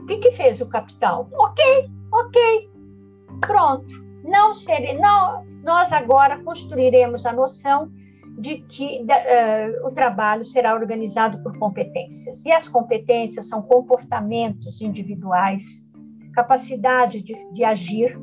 [0.00, 1.28] O que, que fez o capital?
[1.32, 1.64] Ok,
[2.12, 2.70] ok,
[3.40, 4.01] pronto.
[4.24, 7.90] Não ser, não, nós agora construiremos a noção
[8.38, 12.44] de que uh, o trabalho será organizado por competências.
[12.44, 15.88] E as competências são comportamentos individuais,
[16.34, 18.18] capacidade de, de agir.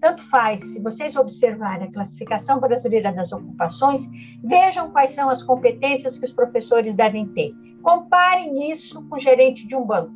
[0.00, 4.06] Tanto faz, se vocês observarem a classificação brasileira das ocupações,
[4.42, 7.54] vejam quais são as competências que os professores devem ter.
[7.82, 10.12] Comparem isso com o gerente de um banco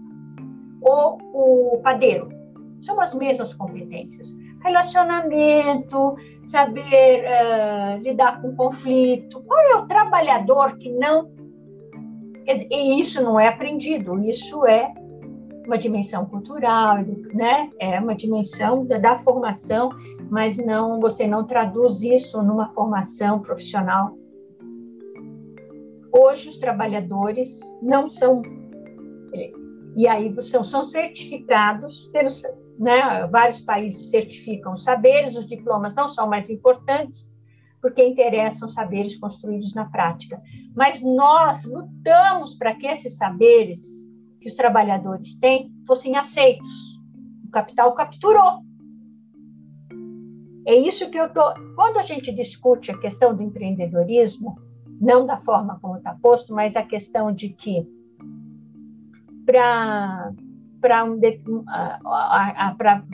[0.82, 2.28] ou o padeiro.
[2.80, 9.42] São as mesmas competências relacionamento, saber uh, lidar com conflito.
[9.42, 11.30] Qual é o trabalhador que não.
[12.70, 14.94] E isso não é aprendido, isso é
[15.66, 16.96] uma dimensão cultural,
[17.34, 17.70] né?
[17.78, 19.90] É uma dimensão da, da formação,
[20.30, 24.16] mas não você não traduz isso numa formação profissional.
[26.10, 28.40] Hoje os trabalhadores não são
[29.94, 32.42] e aí são, são certificados pelos
[32.78, 37.34] né, vários países certificam os saberes, os diplomas não são mais importantes,
[37.80, 40.40] porque interessam saberes construídos na prática.
[40.74, 43.80] Mas nós lutamos para que esses saberes
[44.40, 46.68] que os trabalhadores têm fossem aceitos.
[47.46, 48.62] O capital capturou.
[50.66, 51.42] É isso que eu tô.
[51.74, 54.56] Quando a gente discute a questão do empreendedorismo,
[55.00, 57.86] não da forma como está posto, mas a questão de que
[59.46, 60.32] para
[60.80, 61.04] para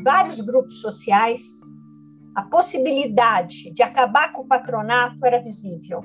[0.03, 1.43] vários grupos sociais,
[2.35, 6.03] a possibilidade de acabar com o patronato era visível.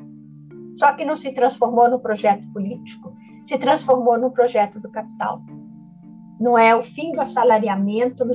[0.78, 5.42] Só que não se transformou no projeto político, se transformou no projeto do capital.
[6.40, 8.34] Não é o fim do assalariamento no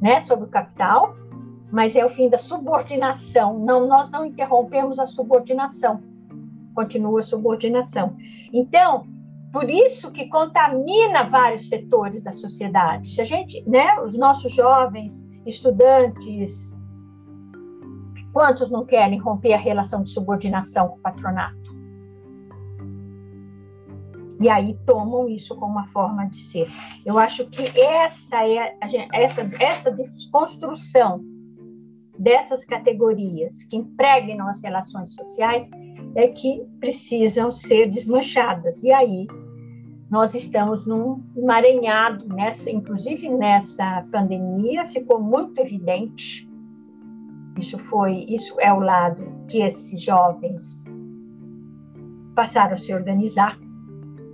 [0.00, 1.16] né, sobre o capital,
[1.72, 3.58] mas é o fim da subordinação.
[3.58, 6.02] Não, nós não interrompemos a subordinação,
[6.74, 8.16] continua a subordinação.
[8.52, 9.06] Então,
[9.56, 13.08] por isso que contamina vários setores da sociedade.
[13.08, 16.78] Se a gente, né, os nossos jovens estudantes,
[18.34, 21.74] quantos não querem romper a relação de subordinação com o patronato?
[24.38, 26.68] E aí tomam isso como uma forma de ser.
[27.06, 28.76] Eu acho que essa é
[29.14, 31.24] essa essa desconstrução
[32.18, 35.66] dessas categorias que empregnam as relações sociais
[36.14, 38.82] é que precisam ser desmanchadas.
[38.82, 39.26] E aí
[40.08, 46.48] nós estamos num emaranhado, nessa, inclusive nessa pandemia, ficou muito evidente.
[47.58, 50.84] Isso foi, isso é o lado que esses jovens
[52.34, 53.58] passaram a se organizar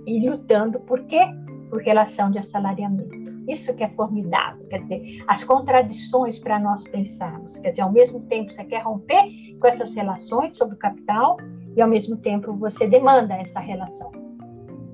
[0.05, 1.21] e lutando por quê?
[1.69, 3.23] Por relação de assalariamento.
[3.47, 7.57] Isso que é formidável, quer dizer, as contradições para nós pensarmos.
[7.59, 11.37] Quer dizer, ao mesmo tempo você quer romper com essas relações sobre o capital
[11.75, 14.22] e ao mesmo tempo você demanda essa relação.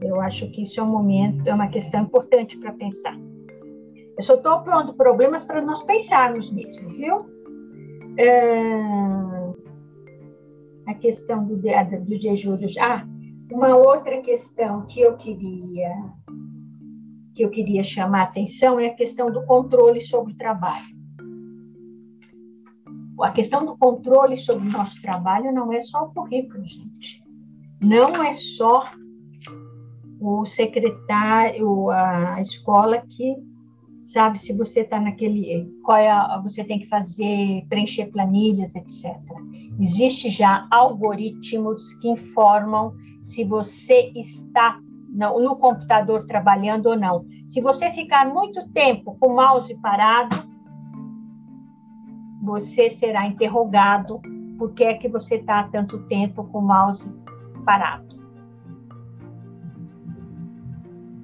[0.02, 3.18] Eu acho que isso é um momento, é uma questão importante para pensar.
[4.18, 7.26] Eu só estou pondo problemas para nós pensarmos mesmo, viu?
[8.18, 9.50] É...
[10.88, 12.58] A questão do, do jejum.
[12.80, 13.06] Ah,
[13.52, 15.89] uma outra questão que eu queria
[17.36, 21.00] que eu queria chamar a atenção é a questão do controle sobre o trabalho.
[23.22, 27.24] A questão do controle sobre o nosso trabalho não é só o currículo, gente.
[27.82, 28.91] Não é só
[30.20, 33.36] o secretário, a escola que
[34.01, 39.17] sabe se você está naquele, qual é você tem que fazer, preencher planilhas, etc.
[39.80, 47.26] Existe já algoritmos que informam se você está no, no computador trabalhando ou não.
[47.45, 50.36] Se você ficar muito tempo com o mouse parado,
[52.41, 54.22] você será interrogado
[54.57, 57.17] por que é que você está tanto tempo com o mouse
[57.65, 58.18] parado.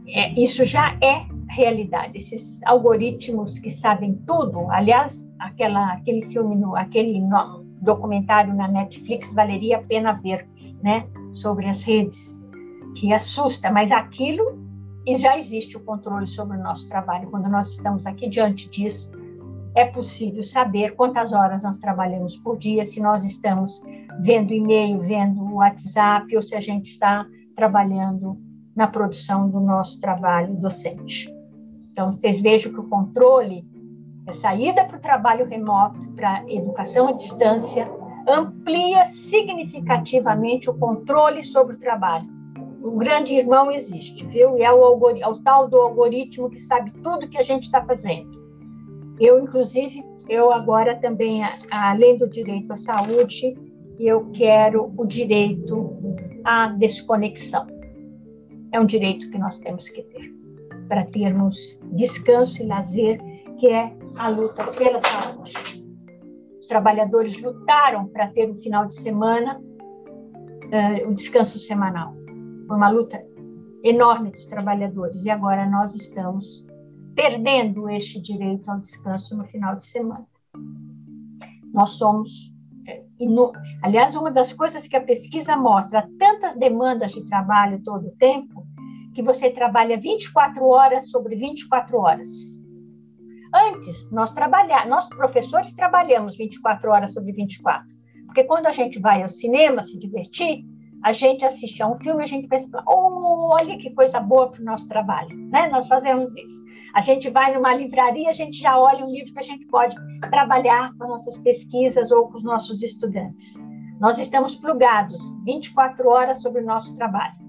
[0.08, 2.18] É, isso já é realidade.
[2.18, 9.34] Esses algoritmos que sabem tudo, aliás, aquela, aquele filme, no, aquele no, documentário na Netflix
[9.34, 10.48] valeria a pena ver,
[10.84, 12.44] né, sobre as redes,
[12.96, 14.64] que assusta, mas aquilo
[15.06, 17.30] e já existe o controle sobre o nosso trabalho.
[17.30, 19.12] Quando nós estamos aqui diante disso,
[19.76, 23.84] é possível saber quantas horas nós trabalhamos por dia, se nós estamos
[24.22, 27.26] vendo e-mail, vendo WhatsApp, ou se a gente está
[27.56, 28.38] trabalhando
[28.76, 31.34] na produção do nosso trabalho docente.
[31.92, 33.66] Então, vocês vejam que o controle,
[34.28, 37.90] a saída para o trabalho remoto, para a educação à distância,
[38.28, 42.28] amplia significativamente o controle sobre o trabalho.
[42.84, 44.58] O grande irmão existe, viu?
[44.58, 47.82] E é o, é o tal do algoritmo que sabe tudo que a gente está
[47.84, 48.36] fazendo.
[49.20, 53.58] Eu, inclusive, eu agora também, além do direito à saúde,
[53.98, 55.96] eu quero o direito
[56.44, 57.75] à desconexão
[58.76, 60.36] é um direito que nós temos que ter
[60.90, 63.22] para termos descanso e lazer,
[63.58, 65.54] que é a luta pela saúde.
[66.60, 72.14] Os trabalhadores lutaram para ter o final de semana, uh, o descanso semanal.
[72.68, 73.26] Foi uma luta
[73.82, 76.66] enorme dos trabalhadores e agora nós estamos
[77.16, 80.28] perdendo este direito ao descanso no final de semana.
[81.74, 82.56] Nós somos
[83.20, 83.52] no,
[83.82, 88.65] aliás, uma das coisas que a pesquisa mostra, tantas demandas de trabalho todo o tempo,
[89.16, 92.30] que você trabalha 24 horas sobre 24 horas.
[93.54, 97.88] Antes, nós trabalhar, nós professores trabalhamos 24 horas sobre 24.
[98.26, 100.66] Porque quando a gente vai ao cinema se divertir,
[101.02, 104.62] a gente assiste a um filme, a gente pensa, oh, olha que coisa boa para
[104.62, 105.70] o nosso trabalho, né?
[105.70, 106.66] Nós fazemos isso.
[106.94, 109.96] A gente vai numa livraria, a gente já olha um livro que a gente pode
[110.30, 113.54] trabalhar com nossas pesquisas ou com os nossos estudantes.
[114.00, 117.45] Nós estamos plugados 24 horas sobre o nosso trabalho.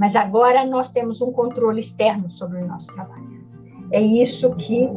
[0.00, 3.44] Mas agora nós temos um controle externo sobre o nosso trabalho.
[3.92, 4.88] É isso que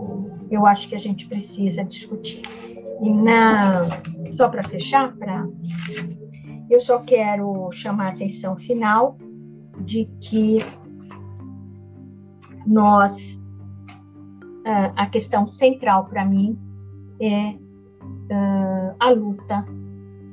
[0.49, 2.41] eu acho que a gente precisa discutir.
[3.01, 3.81] E na
[4.31, 5.45] só para fechar, para
[6.69, 9.17] eu só quero chamar a atenção final
[9.81, 10.59] de que
[12.65, 13.37] nós,
[14.95, 16.57] a questão central para mim
[17.19, 17.55] é
[19.01, 19.65] a luta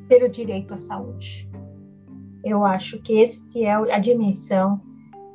[0.08, 1.49] pelo direito à saúde.
[2.44, 4.80] Eu acho que este é a dimensão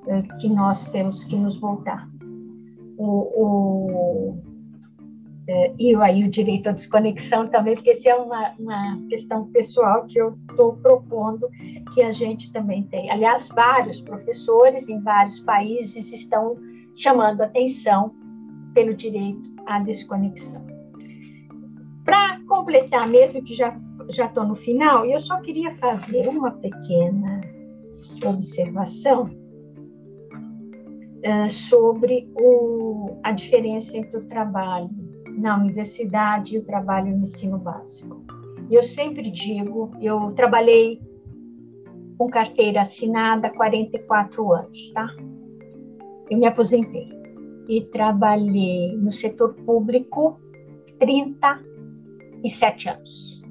[0.07, 2.07] ah, que nós temos que nos voltar.
[2.97, 4.43] O, o,
[5.47, 10.05] é, e aí o direito à desconexão também, porque essa é uma, uma questão pessoal
[10.05, 11.47] que eu estou propondo
[11.93, 13.11] que a gente também tem.
[13.11, 16.57] Aliás, vários professores em vários países estão
[16.95, 18.15] chamando atenção
[18.73, 20.64] pelo direito à desconexão.
[22.65, 27.41] Completar, mesmo que já já estou no final, eu só queria fazer uma pequena
[28.23, 29.29] observação
[31.23, 34.89] uh, sobre o, a diferença entre o trabalho
[35.37, 38.23] na universidade e o trabalho no ensino básico.
[38.69, 40.99] Eu sempre digo, eu trabalhei
[42.17, 45.07] com carteira assinada há 44 anos, tá?
[46.29, 47.09] Eu me aposentei
[47.67, 50.39] e trabalhei no setor público
[52.45, 53.41] 37 anos.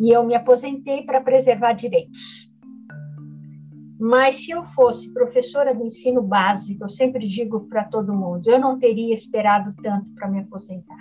[0.00, 2.50] E eu me aposentei para preservar direitos.
[3.98, 8.58] Mas se eu fosse professora do ensino básico, eu sempre digo para todo mundo, eu
[8.58, 10.96] não teria esperado tanto para me aposentar.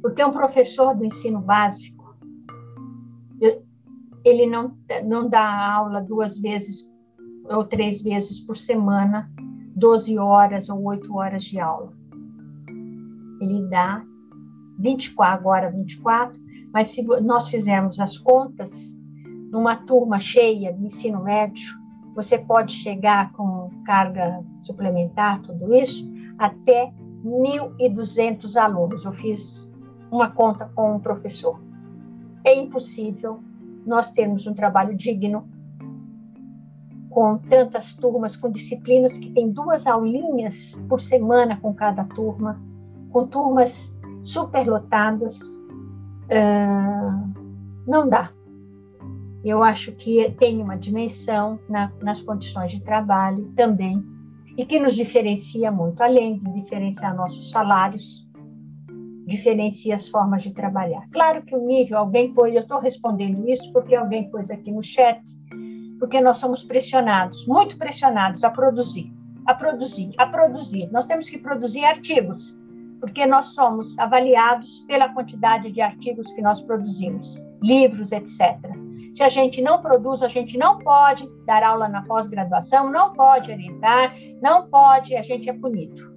[0.00, 2.16] Porque um professor do ensino básico,
[4.24, 6.90] ele não, não dá aula duas vezes
[7.44, 9.30] ou três vezes por semana,
[9.76, 12.01] 12 horas ou 8 horas de aula.
[13.42, 14.02] Ele dá
[14.78, 16.38] 24, agora 24,
[16.72, 18.98] mas se nós fizermos as contas,
[19.50, 21.74] numa turma cheia de ensino médio,
[22.14, 26.04] você pode chegar com carga suplementar, tudo isso,
[26.38, 26.92] até
[27.24, 29.04] 1.200 alunos.
[29.04, 29.70] Eu fiz
[30.10, 31.60] uma conta com um professor.
[32.44, 33.42] É impossível
[33.86, 35.48] nós termos um trabalho digno
[37.10, 42.58] com tantas turmas, com disciplinas que tem duas aulinhas por semana com cada turma,
[43.12, 45.38] com turmas superlotadas.
[46.30, 47.32] Uh,
[47.86, 48.30] não dá.
[49.44, 54.02] Eu acho que tem uma dimensão na, nas condições de trabalho também,
[54.56, 58.26] e que nos diferencia muito, além de diferenciar nossos salários,
[59.26, 61.08] diferencia as formas de trabalhar.
[61.10, 64.82] Claro que o nível, alguém pôs, eu estou respondendo isso porque alguém pôs aqui no
[64.82, 65.20] chat,
[65.98, 69.12] porque nós somos pressionados, muito pressionados a produzir,
[69.46, 70.90] a produzir, a produzir.
[70.92, 72.60] Nós temos que produzir artigos,
[73.02, 78.56] porque nós somos avaliados pela quantidade de artigos que nós produzimos, livros, etc.
[79.12, 83.50] Se a gente não produz, a gente não pode dar aula na pós-graduação, não pode
[83.50, 86.12] orientar, não pode, a gente é punido.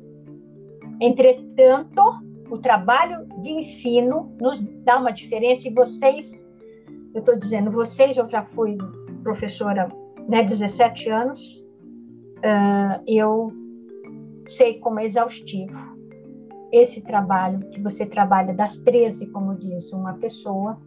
[1.02, 2.04] Entretanto,
[2.52, 6.48] o trabalho de ensino nos dá uma diferença e vocês,
[7.16, 8.78] eu estou dizendo vocês, eu já fui
[9.24, 9.90] professora
[10.30, 11.42] né, 17 anos,
[12.38, 13.52] uh, eu
[14.48, 15.95] sei como é exaustivo
[16.76, 20.80] esse trabalho, que você trabalha das 13, como diz uma pessoa,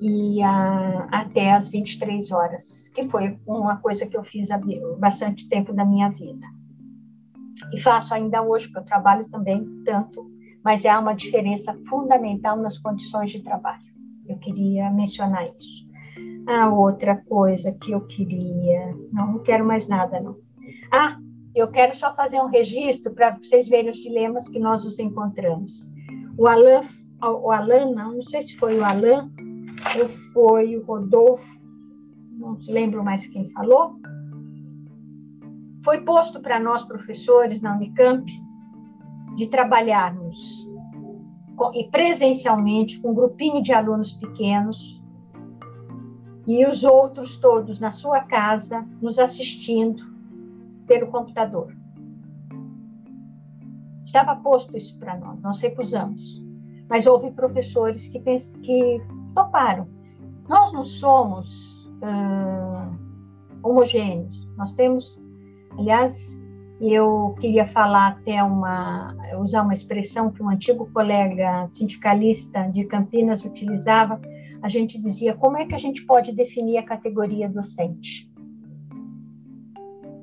[0.00, 4.60] e a, até as 23 horas, que foi uma coisa que eu fiz há
[4.98, 6.46] bastante tempo da minha vida.
[7.72, 10.28] E faço ainda hoje, porque eu trabalho também tanto,
[10.64, 13.92] mas há uma diferença fundamental nas condições de trabalho.
[14.26, 15.86] Eu queria mencionar isso.
[16.48, 18.94] A outra coisa que eu queria.
[19.12, 20.36] Não, não quero mais nada, não.
[20.90, 21.16] Ah,
[21.54, 25.92] eu quero só fazer um registro para vocês verem os dilemas que nós nos encontramos.
[26.38, 26.86] O Alain,
[27.20, 29.30] o Alain, não, não sei se foi o Alain,
[29.98, 31.46] ou foi o Rodolfo,
[32.38, 33.96] não lembro mais quem falou,
[35.84, 38.24] foi posto para nós, professores na Unicamp,
[39.36, 40.66] de trabalharmos
[41.74, 45.02] e presencialmente com um grupinho de alunos pequenos
[46.46, 50.11] e os outros todos na sua casa nos assistindo
[50.92, 51.74] pelo computador.
[54.04, 56.42] Estava posto isso para nós, nós recusamos.
[56.88, 59.02] Mas houve professores que, que
[59.34, 59.88] toparam.
[60.46, 62.94] Nós não somos uh,
[63.62, 64.46] homogêneos.
[64.58, 65.24] Nós temos,
[65.78, 66.44] aliás,
[66.78, 73.46] eu queria falar até uma, usar uma expressão que um antigo colega sindicalista de Campinas
[73.46, 74.20] utilizava.
[74.60, 78.30] A gente dizia: como é que a gente pode definir a categoria docente?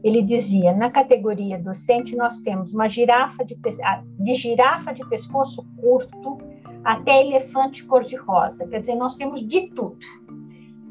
[0.03, 3.57] Ele dizia: na categoria docente, nós temos uma girafa de,
[4.19, 6.37] de girafa de pescoço curto
[6.83, 8.67] até elefante cor-de-rosa.
[8.67, 9.97] Quer dizer, nós temos de tudo.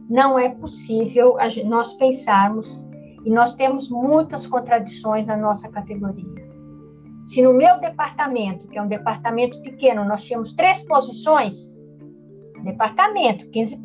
[0.08, 1.36] Não é possível
[1.66, 2.86] nós pensarmos
[3.24, 6.48] e nós temos muitas contradições na nossa categoria.
[7.26, 11.78] Se no meu departamento, que é um departamento pequeno, nós tínhamos três posições,
[12.64, 13.82] departamento, 15,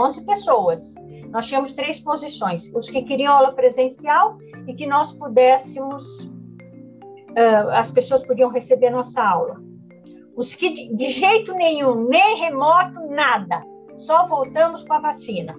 [0.00, 0.94] 11 pessoas,
[1.36, 7.90] nós tínhamos três posições: os que queriam aula presencial e que nós pudéssemos, uh, as
[7.90, 9.60] pessoas podiam receber nossa aula.
[10.34, 13.62] Os que de, jeito nenhum, nem remoto, nada,
[13.96, 15.54] só voltamos com a vacina.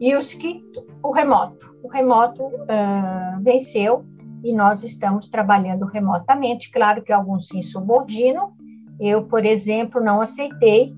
[0.00, 0.64] E os que
[1.00, 4.04] o remoto, o remoto uh, venceu
[4.42, 6.72] e nós estamos trabalhando remotamente.
[6.72, 8.52] Claro que alguns se insubordinam.
[8.98, 10.92] Eu, por exemplo, não aceitei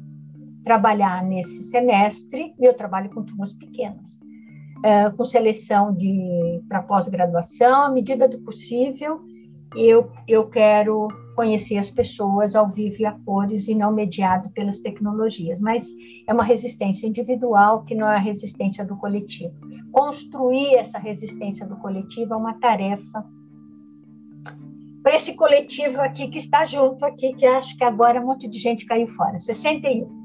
[0.63, 4.09] trabalhar nesse semestre e eu trabalho com turmas pequenas,
[4.79, 9.21] uh, com seleção de para pós-graduação, à medida do possível.
[9.75, 14.81] Eu, eu quero conhecer as pessoas ao vivo e a cores e não mediado pelas
[14.81, 15.87] tecnologias, mas
[16.27, 19.55] é uma resistência individual que não é a resistência do coletivo.
[19.91, 23.25] Construir essa resistência do coletivo é uma tarefa
[25.03, 28.59] para esse coletivo aqui que está junto aqui, que acho que agora um monte de
[28.59, 30.22] gente caiu fora, 61.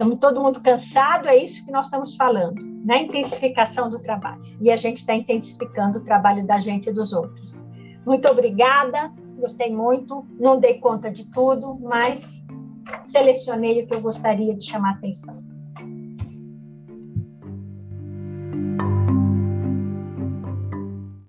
[0.00, 4.40] Estamos todo mundo cansado, é isso que nós estamos falando, na intensificação do trabalho.
[4.58, 7.68] E a gente está intensificando o trabalho da gente e dos outros.
[8.06, 10.24] Muito obrigada, gostei muito.
[10.38, 12.42] Não dei conta de tudo, mas
[13.04, 15.49] selecionei o que eu gostaria de chamar a atenção.